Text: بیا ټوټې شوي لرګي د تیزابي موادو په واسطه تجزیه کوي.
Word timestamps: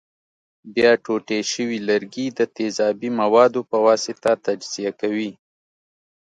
بیا 0.73 0.91
ټوټې 1.03 1.39
شوي 1.51 1.79
لرګي 1.89 2.27
د 2.37 2.39
تیزابي 2.57 3.09
موادو 3.19 3.61
په 3.69 3.77
واسطه 3.85 4.31
تجزیه 4.45 4.91
کوي. 5.01 5.31